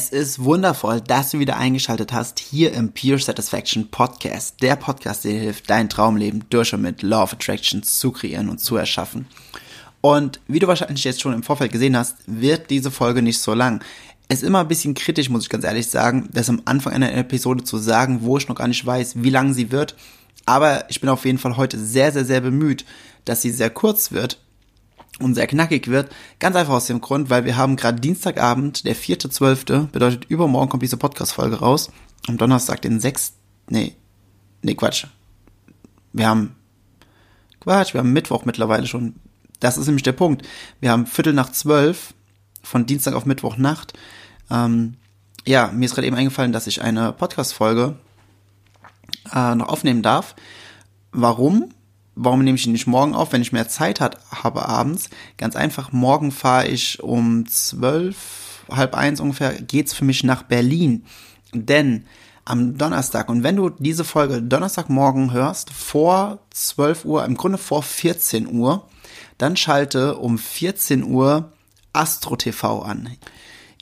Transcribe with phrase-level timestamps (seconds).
[0.00, 4.62] Es ist wundervoll, dass du wieder eingeschaltet hast hier im Pure Satisfaction Podcast.
[4.62, 8.48] Der Podcast, der dir hilft, dein Traumleben durch und mit Law of Attraction zu kreieren
[8.48, 9.26] und zu erschaffen.
[10.00, 13.52] Und wie du wahrscheinlich jetzt schon im Vorfeld gesehen hast, wird diese Folge nicht so
[13.52, 13.84] lang.
[14.26, 17.12] Es ist immer ein bisschen kritisch, muss ich ganz ehrlich sagen, das am Anfang einer
[17.12, 19.96] Episode zu sagen, wo ich noch gar nicht weiß, wie lang sie wird.
[20.46, 22.86] Aber ich bin auf jeden Fall heute sehr, sehr, sehr bemüht,
[23.26, 24.38] dass sie sehr kurz wird
[25.20, 26.10] und sehr knackig wird.
[26.38, 30.82] Ganz einfach aus dem Grund, weil wir haben gerade Dienstagabend, der 4.12., bedeutet übermorgen kommt
[30.82, 31.90] diese Podcast-Folge raus.
[32.26, 33.34] Am Donnerstag, den 6.
[33.68, 33.94] Nee,
[34.62, 35.06] nee, Quatsch.
[36.12, 36.56] Wir haben,
[37.60, 39.14] Quatsch, wir haben Mittwoch mittlerweile schon.
[39.60, 40.46] Das ist nämlich der Punkt.
[40.80, 42.14] Wir haben Viertel nach zwölf
[42.62, 43.92] von Dienstag auf Mittwochnacht.
[44.50, 44.94] Ähm,
[45.46, 47.96] ja, mir ist gerade eben eingefallen, dass ich eine Podcast-Folge
[49.34, 50.34] äh, noch aufnehmen darf.
[51.12, 51.72] Warum?
[52.14, 55.10] Warum nehme ich ihn nicht morgen auf, wenn ich mehr Zeit hat, habe abends?
[55.36, 61.04] Ganz einfach, morgen fahre ich um zwölf, halb eins ungefähr, geht's für mich nach Berlin.
[61.52, 62.04] Denn
[62.44, 67.82] am Donnerstag, und wenn du diese Folge Donnerstagmorgen hörst, vor 12 Uhr, im Grunde vor
[67.82, 68.88] 14 Uhr,
[69.38, 71.52] dann schalte um 14 Uhr
[71.92, 73.16] Astro TV an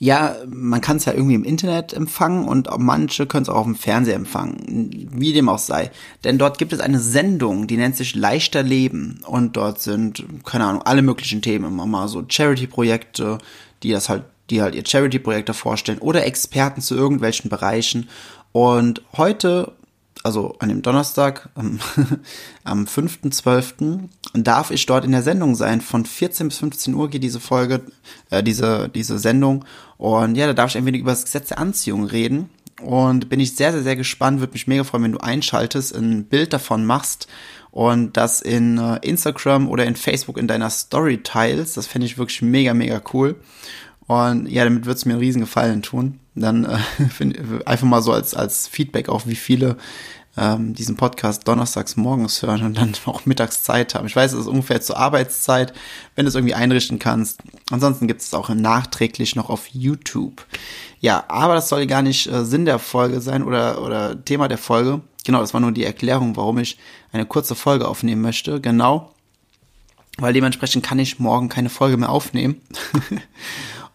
[0.01, 3.65] ja, man kann es ja irgendwie im Internet empfangen und manche können es auch auf
[3.65, 5.91] dem Fernseher empfangen, wie dem auch sei.
[6.23, 10.65] Denn dort gibt es eine Sendung, die nennt sich Leichter Leben und dort sind, keine
[10.65, 13.39] Ahnung, alle möglichen Themen, immer mal so Charity-Projekte,
[13.83, 18.07] die das halt, die halt ihr Charity-Projekte vorstellen oder Experten zu irgendwelchen Bereichen.
[18.53, 19.73] Und heute
[20.23, 21.79] also an dem Donnerstag, am,
[22.63, 25.81] am 5.12., darf ich dort in der Sendung sein.
[25.81, 27.81] Von 14 bis 15 Uhr geht diese Folge,
[28.29, 29.65] äh, diese, diese Sendung.
[29.97, 32.49] Und ja, da darf ich ein wenig über das Gesetz der Anziehung reden.
[32.81, 34.39] Und bin ich sehr, sehr, sehr gespannt.
[34.39, 37.27] Würde mich mega freuen, wenn du einschaltest, ein Bild davon machst
[37.71, 41.77] und das in äh, Instagram oder in Facebook in deiner Story teilst.
[41.77, 43.35] Das fände ich wirklich mega, mega cool.
[44.09, 46.19] Und ja, damit wird es mir einen riesen Gefallen tun.
[46.33, 47.37] Dann äh, find,
[47.67, 49.77] einfach mal so als, als Feedback auch, wie viele
[50.35, 54.07] ähm, diesen Podcast donnerstags morgens hören und dann auch mittags Zeit haben.
[54.07, 55.73] Ich weiß, es ist ungefähr zur Arbeitszeit,
[56.15, 57.41] wenn du es irgendwie einrichten kannst.
[57.69, 60.43] Ansonsten gibt es auch nachträglich noch auf YouTube.
[60.99, 64.57] Ja, aber das soll gar nicht äh, Sinn der Folge sein oder, oder Thema der
[64.57, 65.01] Folge.
[65.23, 66.79] Genau, das war nur die Erklärung, warum ich
[67.11, 68.59] eine kurze Folge aufnehmen möchte.
[68.59, 69.13] Genau,
[70.17, 72.59] weil dementsprechend kann ich morgen keine Folge mehr aufnehmen.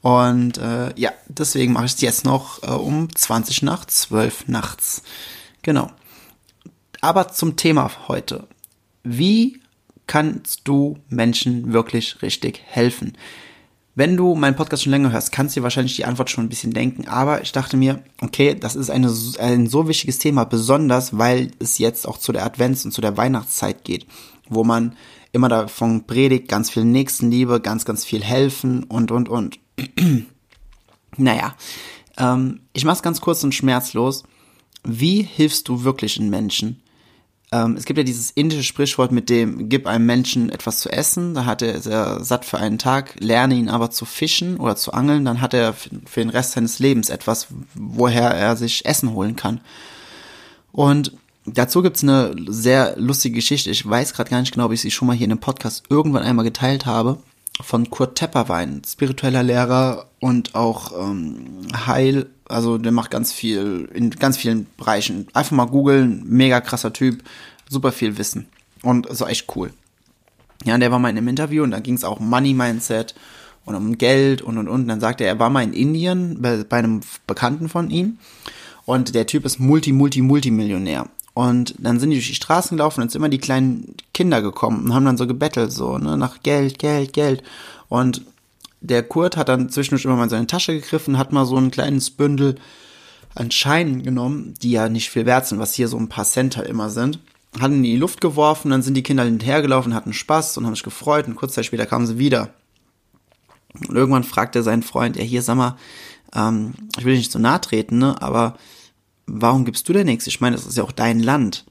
[0.05, 5.03] Und äh, ja, deswegen mache ich es jetzt noch äh, um 20 nach 12 nachts.
[5.63, 5.91] Genau.
[7.01, 8.47] Aber zum Thema heute.
[9.03, 9.63] Wie
[10.07, 13.17] kannst du Menschen wirklich richtig helfen?
[13.95, 16.51] Wenn du meinen Podcast schon länger hörst, kannst du dir wahrscheinlich die Antwort schon ein
[16.51, 17.09] bisschen denken.
[17.09, 21.79] Aber ich dachte mir, okay, das ist eine, ein so wichtiges Thema, besonders weil es
[21.79, 24.07] jetzt auch zu der Advents- und zu der Weihnachtszeit geht,
[24.51, 24.97] wo man
[25.33, 29.64] immer davon predigt, ganz viel Nächstenliebe, ganz, ganz viel helfen und, und, und.
[31.17, 31.55] naja,
[32.17, 34.25] ähm, ich mach's ganz kurz und schmerzlos.
[34.85, 36.83] Wie hilfst du wirklich einen Menschen?
[37.53, 41.35] Ähm, es gibt ja dieses indische Sprichwort mit dem, gib einem Menschen etwas zu essen,
[41.35, 44.93] da hat er sehr satt für einen Tag, lerne ihn aber zu fischen oder zu
[44.93, 49.37] angeln, dann hat er für den Rest seines Lebens etwas, woher er sich Essen holen
[49.37, 49.61] kann.
[50.73, 51.13] Und
[51.47, 53.71] dazu gibt's eine sehr lustige Geschichte.
[53.71, 55.85] Ich weiß gerade gar nicht genau, ob ich sie schon mal hier in einem Podcast
[55.89, 57.19] irgendwann einmal geteilt habe
[57.61, 64.11] von Kurt Tepperwein, spiritueller Lehrer und auch ähm, Heil, also der macht ganz viel in
[64.11, 65.29] ganz vielen Bereichen.
[65.33, 67.23] Einfach mal googeln, mega krasser Typ,
[67.69, 68.47] super viel Wissen
[68.83, 69.73] und so echt cool.
[70.65, 72.55] Ja, und der war mal in einem Interview und da ging es auch um Money
[72.55, 73.15] Mindset
[73.65, 74.89] und um Geld und und und.
[74.89, 78.19] dann sagte er, er war mal in Indien bei, bei einem Bekannten von ihm
[78.85, 81.09] und der Typ ist Multi, Multi, Multimillionär.
[81.35, 84.85] Und dann sind die durch die Straßen gelaufen und sind immer die kleinen Kinder gekommen
[84.85, 87.43] und haben dann so gebettelt, so, ne, nach Geld, Geld, Geld.
[87.89, 88.23] Und
[88.81, 91.73] der Kurt hat dann zwischendurch immer mal in seine Tasche gegriffen, hat mal so ein
[91.73, 92.57] kleines Bündel
[93.35, 96.57] an Scheinen genommen, die ja nicht viel wert sind, was hier so ein paar Cent
[96.57, 97.19] halt immer sind.
[97.59, 100.85] Hat in die Luft geworfen, dann sind die Kinder hinterhergelaufen, hatten Spaß und haben sich
[100.85, 102.51] gefreut und kurz Zeit später kamen sie wieder.
[103.89, 105.77] Und irgendwann fragte sein Freund, ja hier, sag mal,
[106.35, 108.57] ähm, ich will nicht zu nahe treten, ne, aber
[109.27, 110.27] warum gibst du denn nichts?
[110.27, 111.65] Ich meine, das ist ja auch dein Land.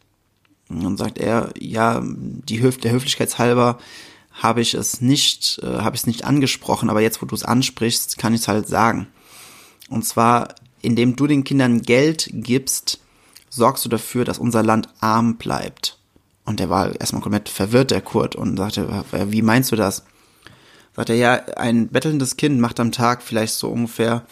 [0.70, 3.78] Und dann sagt er, ja, die Höf der Höflichkeitshalber
[4.32, 7.44] habe ich es nicht, äh, habe ich es nicht angesprochen, aber jetzt, wo du es
[7.44, 9.08] ansprichst, kann ich es halt sagen.
[9.90, 13.00] Und zwar, indem du den Kindern Geld gibst,
[13.50, 16.00] sorgst du dafür, dass unser Land arm bleibt.
[16.46, 20.04] Und der war erstmal komplett verwirrt, der Kurt, und sagte, wie meinst du das?
[20.96, 24.26] Sagt er, ja, ein bettelndes Kind macht am Tag vielleicht so ungefähr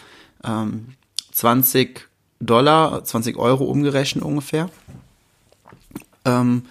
[0.43, 0.95] ähm,
[1.31, 2.07] 20
[2.41, 4.69] Dollar, 20 Euro umgerechnet ungefähr.
[6.25, 6.63] Ähm,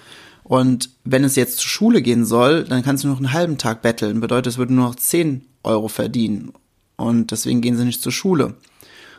[0.44, 3.82] und wenn es jetzt zur Schule gehen soll, dann kannst du noch einen halben Tag
[3.82, 4.20] betteln.
[4.20, 6.52] Bedeutet, es würde nur noch 10 Euro verdienen.
[6.96, 8.54] Und deswegen gehen sie nicht zur Schule.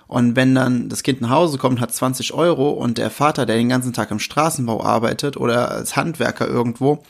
[0.08, 3.56] Und wenn dann das Kind nach Hause kommt, hat 20 Euro und der Vater, der
[3.56, 7.02] den ganzen Tag im Straßenbau arbeitet oder als Handwerker irgendwo,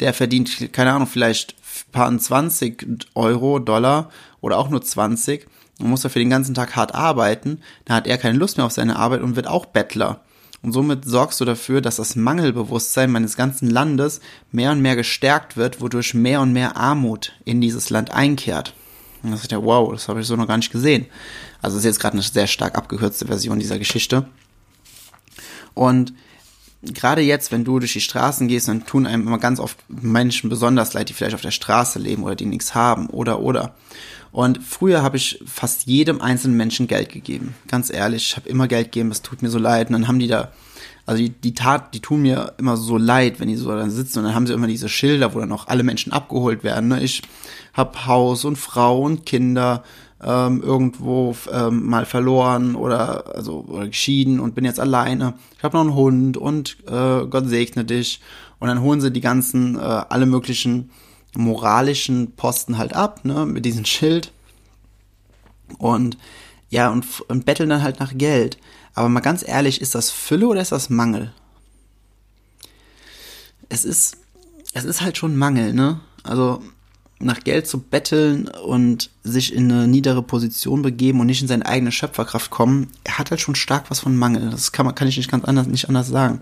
[0.00, 1.54] der verdient, keine Ahnung, vielleicht
[1.92, 4.10] paar 20 Euro, Dollar
[4.40, 5.46] oder auch nur 20
[5.82, 8.72] und muss dafür den ganzen Tag hart arbeiten, dann hat er keine Lust mehr auf
[8.72, 10.20] seine Arbeit und wird auch Bettler.
[10.62, 14.20] Und somit sorgst du dafür, dass das Mangelbewusstsein meines ganzen Landes
[14.52, 18.74] mehr und mehr gestärkt wird, wodurch mehr und mehr Armut in dieses Land einkehrt.
[19.24, 21.06] Und das ist ja, wow, das habe ich so noch gar nicht gesehen.
[21.60, 24.26] Also das ist jetzt gerade eine sehr stark abgekürzte Version dieser Geschichte.
[25.74, 26.12] Und
[26.82, 30.48] gerade jetzt, wenn du durch die Straßen gehst, dann tun einem immer ganz oft Menschen
[30.48, 33.74] besonders leid, die vielleicht auf der Straße leben oder die nichts haben oder oder.
[34.32, 37.54] Und früher habe ich fast jedem einzelnen Menschen Geld gegeben.
[37.68, 39.88] Ganz ehrlich, ich habe immer Geld gegeben, es tut mir so leid.
[39.88, 40.52] Und dann haben die da,
[41.04, 44.20] also die, die Tat, die tun mir immer so leid, wenn die so da sitzen
[44.20, 46.88] und dann haben sie immer diese Schilder, wo dann auch alle Menschen abgeholt werden.
[46.88, 47.02] Ne?
[47.02, 47.20] Ich
[47.74, 49.84] habe Haus und Frau und Kinder
[50.22, 55.34] ähm, irgendwo ähm, mal verloren oder also oder geschieden und bin jetzt alleine.
[55.58, 58.20] Ich habe noch einen Hund und äh, Gott segne dich.
[58.60, 60.90] Und dann holen sie die ganzen, äh, alle möglichen
[61.34, 64.32] moralischen Posten halt ab, ne, mit diesem Schild.
[65.78, 66.18] Und
[66.68, 68.58] ja, und, und betteln dann halt nach Geld.
[68.94, 71.32] Aber mal ganz ehrlich, ist das Fülle oder ist das Mangel?
[73.68, 74.18] Es ist,
[74.74, 76.00] es ist halt schon Mangel, ne?
[76.22, 76.62] Also
[77.18, 81.66] nach Geld zu betteln und sich in eine niedere Position begeben und nicht in seine
[81.66, 84.50] eigene Schöpferkraft kommen, er hat halt schon stark was von Mangel.
[84.50, 86.40] Das kann man, kann ich nicht ganz anders, nicht anders sagen.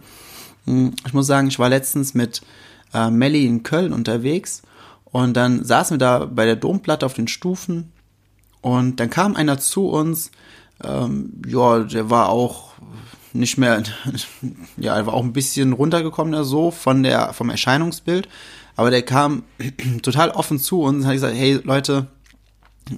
[0.65, 2.41] Hm, ich muss sagen, ich war letztens mit
[2.95, 4.63] äh, Melly in Köln unterwegs
[5.13, 7.93] und dann saßen wir da bei der Domplatte auf den Stufen
[8.61, 10.31] und dann kam einer zu uns,
[10.85, 12.73] ähm, ja, der war auch
[13.33, 13.83] nicht mehr,
[14.77, 18.29] ja, er war auch ein bisschen runtergekommen, so von der, vom Erscheinungsbild
[18.81, 19.43] aber der kam
[20.03, 22.07] total offen zu uns und hat gesagt, hey Leute,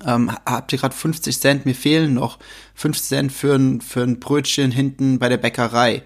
[0.07, 1.67] ähm, habt ihr gerade 50 Cent?
[1.67, 2.39] Mir fehlen noch
[2.77, 6.05] 50 Cent für ein, für ein Brötchen hinten bei der Bäckerei.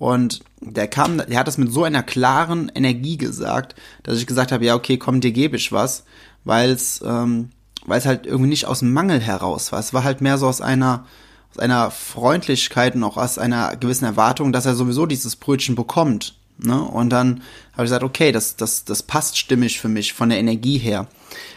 [0.00, 4.50] Und der kam, der hat das mit so einer klaren Energie gesagt, dass ich gesagt
[4.50, 6.04] habe, ja, okay, komm, dir gebe ich was,
[6.42, 7.50] weil es, ähm,
[7.84, 9.78] weil es halt irgendwie nicht aus Mangel heraus war.
[9.78, 11.04] Es war halt mehr so aus einer,
[11.50, 16.34] aus einer Freundlichkeit und auch aus einer gewissen Erwartung, dass er sowieso dieses Brötchen bekommt.
[16.56, 16.80] Ne?
[16.80, 17.42] Und dann
[17.72, 21.08] habe ich gesagt, okay, das, das, das passt stimmig für mich von der Energie her.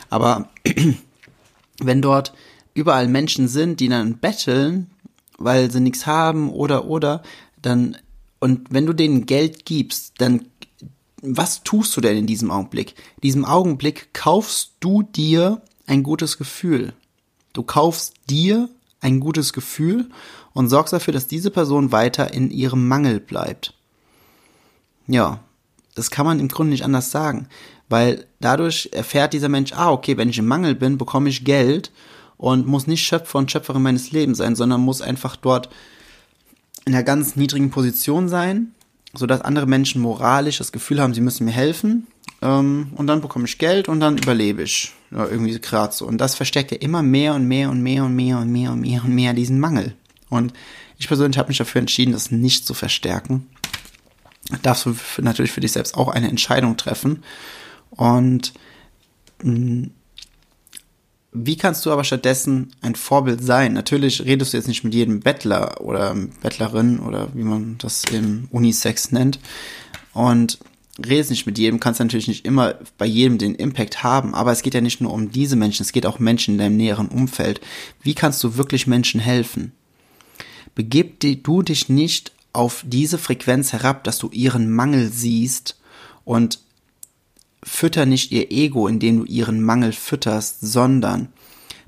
[0.09, 0.49] Aber
[1.79, 2.33] wenn dort
[2.73, 4.91] überall Menschen sind, die dann betteln,
[5.37, 7.23] weil sie nichts haben oder oder,
[7.61, 7.95] dann,
[8.43, 10.47] und wenn du denen Geld gibst, dann
[11.21, 12.93] was tust du denn in diesem Augenblick?
[13.15, 16.91] In diesem Augenblick kaufst du dir ein gutes Gefühl.
[17.53, 18.67] Du kaufst dir
[18.99, 20.09] ein gutes Gefühl
[20.51, 23.75] und sorgst dafür, dass diese Person weiter in ihrem Mangel bleibt.
[25.07, 25.39] Ja,
[25.95, 27.47] das kann man im Grunde nicht anders sagen,
[27.87, 31.93] weil dadurch erfährt dieser Mensch, ah, okay, wenn ich im Mangel bin, bekomme ich Geld
[32.35, 35.69] und muss nicht Schöpfer und Schöpferin meines Lebens sein, sondern muss einfach dort
[36.85, 38.73] in einer ganz niedrigen Position sein,
[39.13, 42.07] sodass andere Menschen moralisch das Gefühl haben, sie müssen mir helfen.
[42.41, 44.93] Ähm, und dann bekomme ich Geld und dann überlebe ich.
[45.11, 46.05] Ja, irgendwie gerade so.
[46.07, 48.81] Und das verstärkt ja immer mehr und mehr und mehr und mehr und mehr und
[48.81, 49.93] mehr und mehr diesen Mangel.
[50.29, 50.53] Und
[50.97, 53.47] ich persönlich habe mich dafür entschieden, das nicht zu verstärken
[54.61, 57.23] darfst du natürlich für dich selbst auch eine Entscheidung treffen.
[57.91, 58.53] Und
[59.41, 59.85] mm,
[61.33, 63.73] wie kannst du aber stattdessen ein Vorbild sein?
[63.73, 68.47] Natürlich redest du jetzt nicht mit jedem Bettler oder Bettlerin oder wie man das im
[68.51, 69.39] Unisex nennt.
[70.13, 70.59] Und
[71.03, 74.61] redest nicht mit jedem, kannst natürlich nicht immer bei jedem den Impact haben, aber es
[74.61, 77.61] geht ja nicht nur um diese Menschen, es geht auch Menschen in deinem näheren Umfeld.
[78.03, 79.71] Wie kannst du wirklich Menschen helfen?
[80.75, 85.79] Begib du dich nicht auf diese Frequenz herab, dass du ihren Mangel siehst
[86.25, 86.59] und
[87.63, 91.29] fütter nicht ihr Ego, indem du ihren Mangel fütterst, sondern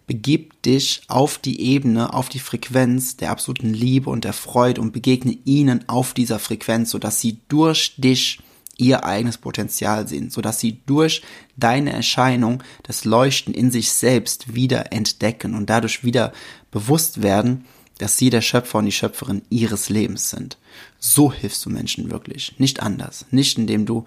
[0.07, 4.93] begib dich auf die Ebene, auf die Frequenz der absoluten Liebe und der Freude und
[4.93, 8.39] begegne ihnen auf dieser Frequenz, sodass sie durch dich
[8.77, 11.21] ihr eigenes Potenzial sehen, sodass sie durch
[11.55, 16.33] deine Erscheinung das Leuchten in sich selbst wieder entdecken und dadurch wieder
[16.71, 17.65] bewusst werden,
[17.97, 20.57] dass sie der Schöpfer und die Schöpferin ihres Lebens sind.
[20.99, 23.25] So hilfst du Menschen wirklich, nicht anders.
[23.31, 24.03] Nicht indem du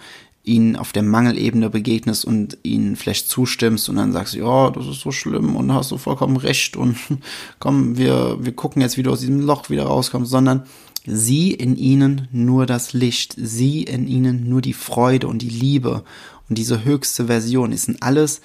[0.49, 5.01] ihnen auf der Mangelebene begegnest und ihnen vielleicht zustimmst und dann sagst, ja, das ist
[5.01, 6.97] so schlimm und hast du vollkommen recht und
[7.59, 10.65] komm, wir, wir gucken jetzt, wie du aus diesem Loch wieder rauskommst, sondern
[11.07, 16.05] sieh in ihnen nur das Licht, sieh in ihnen nur die Freude und die Liebe
[16.49, 17.73] und diese höchste Version.
[17.73, 18.41] Es sind alles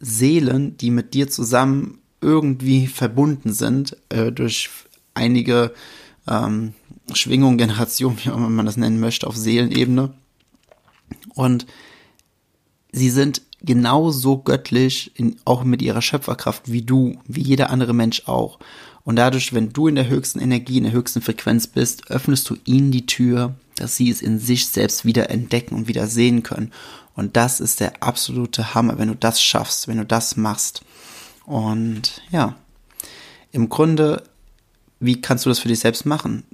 [0.00, 4.70] Seelen, die mit dir zusammen irgendwie verbunden sind äh, durch
[5.14, 5.72] einige
[6.26, 6.74] ähm,
[7.12, 10.14] Schwingungen, Generationen, wie auch immer man das nennen möchte, auf Seelenebene.
[11.34, 11.66] Und
[12.92, 18.26] sie sind genauso göttlich, in, auch mit ihrer Schöpferkraft wie du, wie jeder andere Mensch
[18.26, 18.58] auch.
[19.04, 22.56] Und dadurch, wenn du in der höchsten Energie, in der höchsten Frequenz bist, öffnest du
[22.64, 26.72] ihnen die Tür, dass sie es in sich selbst wieder entdecken und wieder sehen können.
[27.14, 30.82] Und das ist der absolute Hammer, wenn du das schaffst, wenn du das machst.
[31.46, 32.56] Und ja,
[33.52, 34.22] im Grunde,
[35.00, 36.44] wie kannst du das für dich selbst machen?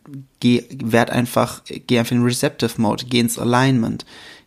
[0.40, 4.06] Geh, werd einfach, geh einfach in Receptive Mode, geh ins Alignment,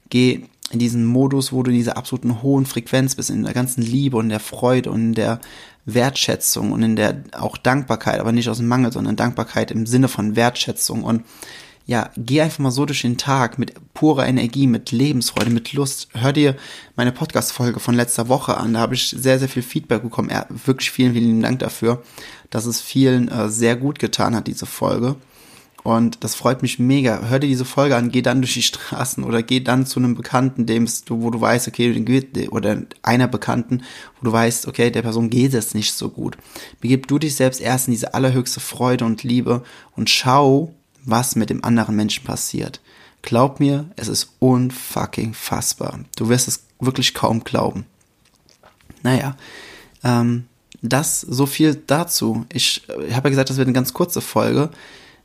[0.10, 3.82] geh in diesen Modus, wo du in dieser absoluten hohen Frequenz bist, in der ganzen
[3.82, 5.40] Liebe und der Freude und in der
[5.86, 10.08] Wertschätzung und in der auch Dankbarkeit, aber nicht aus dem Mangel, sondern Dankbarkeit im Sinne
[10.08, 11.24] von Wertschätzung und
[11.90, 16.10] ja, geh einfach mal so durch den Tag mit purer Energie, mit Lebensfreude, mit Lust.
[16.14, 16.56] Hör dir
[16.96, 18.76] meine Podcast-Folge von letzter Woche an.
[18.76, 20.30] Da habe ich sehr, sehr viel Feedback bekommen.
[20.30, 22.04] Ja, wirklich vielen, vielen Dank dafür,
[22.52, 25.16] dass es vielen äh, sehr gut getan hat, diese Folge.
[25.84, 27.22] Und das freut mich mega.
[27.30, 30.16] Hör dir diese Folge an, geh dann durch die Straßen oder geh dann zu einem
[30.16, 33.84] Bekannten, dem du, wo du weißt, okay, oder einer Bekannten,
[34.20, 36.38] wo du weißt, okay, der Person geht es nicht so gut.
[36.82, 39.64] Begib du dich selbst erst in diese allerhöchste Freude und Liebe
[39.96, 40.74] und schau,
[41.06, 42.82] was mit dem anderen Menschen passiert.
[43.22, 46.00] Glaub mir, es ist unfucking fassbar.
[46.16, 47.86] Du wirst es wirklich kaum glauben.
[49.04, 49.36] Naja,
[50.04, 50.46] ähm,
[50.82, 52.46] das so viel dazu.
[52.52, 54.70] Ich, ich habe ja gesagt, das wird eine ganz kurze Folge.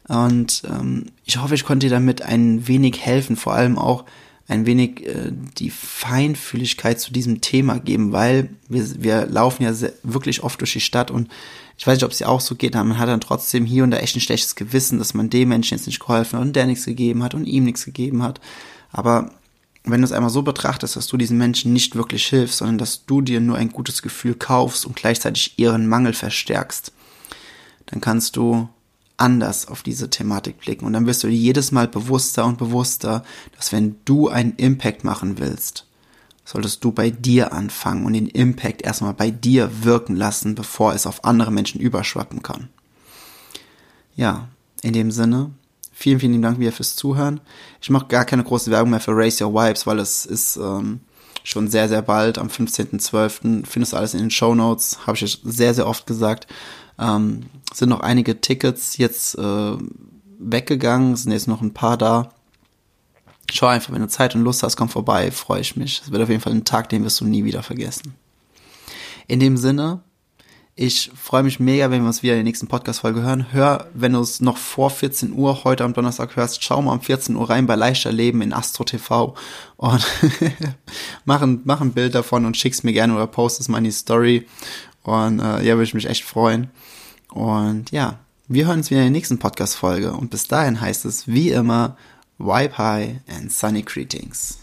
[0.09, 4.05] Und ähm, ich hoffe, ich konnte dir damit ein wenig helfen, vor allem auch
[4.47, 9.93] ein wenig äh, die Feinfühligkeit zu diesem Thema geben, weil wir, wir laufen ja sehr,
[10.03, 11.29] wirklich oft durch die Stadt und
[11.77, 13.83] ich weiß nicht, ob es dir auch so geht, aber man hat dann trotzdem hier
[13.83, 16.55] und da echt ein schlechtes Gewissen, dass man dem Menschen jetzt nicht geholfen hat und
[16.55, 18.41] der nichts gegeben hat und ihm nichts gegeben hat.
[18.93, 19.33] Aber
[19.83, 23.07] wenn du es einmal so betrachtest, dass du diesen Menschen nicht wirklich hilfst, sondern dass
[23.07, 26.93] du dir nur ein gutes Gefühl kaufst und gleichzeitig ihren Mangel verstärkst,
[27.87, 28.69] dann kannst du
[29.25, 30.85] anders auf diese Thematik blicken.
[30.85, 33.25] Und dann wirst du jedes Mal bewusster und bewusster,
[33.57, 35.87] dass wenn du einen Impact machen willst,
[36.45, 41.07] solltest du bei dir anfangen und den Impact erstmal bei dir wirken lassen, bevor es
[41.07, 42.69] auf andere Menschen überschwappen kann.
[44.15, 44.49] Ja,
[44.83, 45.53] in dem Sinne,
[45.91, 47.41] vielen, vielen Dank wieder fürs Zuhören.
[47.81, 51.01] Ich mache gar keine große Werbung mehr für Raise Your Vibes, weil es ist ähm,
[51.45, 53.65] schon sehr, sehr bald, am 15.12.
[53.65, 56.47] Findest du alles in den Show Notes, habe ich sehr, sehr oft gesagt.
[56.99, 59.77] Ähm, sind noch einige Tickets jetzt äh,
[60.39, 62.31] weggegangen, sind jetzt noch ein paar da.
[63.53, 66.03] Schau einfach, wenn du Zeit und Lust hast, komm vorbei, freue ich mich.
[66.05, 68.15] Es wird auf jeden Fall ein Tag, den wirst du nie wieder vergessen.
[69.27, 70.03] In dem Sinne,
[70.77, 73.53] ich freue mich mega, wenn wir uns wieder in der nächsten Podcast-Folge hören.
[73.53, 77.01] Hör, wenn du es noch vor 14 Uhr heute am Donnerstag hörst, schau mal um
[77.01, 79.37] 14 Uhr rein bei Leichter Leben in Astro TV
[79.77, 80.05] und
[81.25, 83.85] mach, ein, mach ein Bild davon und schick's mir gerne oder post es mal in
[83.85, 84.49] die Story.
[85.05, 86.71] Und äh, ja, würde ich mich echt freuen.
[87.31, 88.19] Und ja,
[88.49, 90.13] wir hören uns wieder in der nächsten Podcast-Folge.
[90.13, 91.97] Und bis dahin heißt es wie immer,
[92.39, 94.59] Vibe High and Sunny Greetings.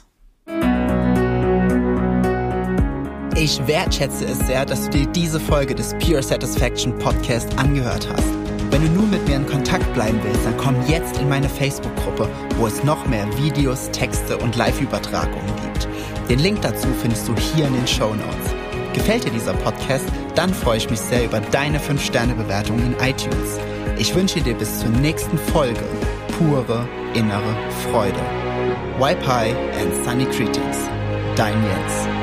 [3.36, 8.28] Ich wertschätze es sehr, dass du dir diese Folge des Pure Satisfaction Podcast angehört hast.
[8.72, 12.30] Wenn du nur mit mir in Kontakt bleiben willst, dann komm jetzt in meine Facebook-Gruppe,
[12.58, 15.88] wo es noch mehr Videos, Texte und Live-Übertragungen gibt.
[16.30, 18.61] Den Link dazu findest du hier in den Show Notes.
[18.94, 20.06] Gefällt dir dieser Podcast?
[20.36, 23.60] Dann freue ich mich sehr über deine 5-Sterne-Bewertung in iTunes.
[23.98, 25.84] Ich wünsche dir bis zur nächsten Folge
[26.38, 27.56] pure innere
[27.90, 28.20] Freude.
[29.00, 30.78] High and Sunny Greetings.
[31.36, 32.21] Dein Jens.